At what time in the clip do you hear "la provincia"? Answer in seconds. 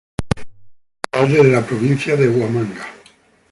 1.51-2.15